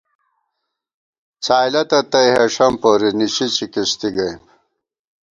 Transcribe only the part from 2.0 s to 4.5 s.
تئ ہېݭم پوری، نِشی چِکِستی گئیم